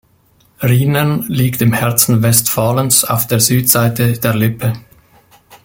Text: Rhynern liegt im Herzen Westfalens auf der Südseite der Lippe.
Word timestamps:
Rhynern 0.63 1.25
liegt 1.27 1.61
im 1.61 1.73
Herzen 1.73 2.23
Westfalens 2.23 3.05
auf 3.05 3.27
der 3.27 3.39
Südseite 3.39 4.13
der 4.13 4.33
Lippe. 4.35 4.73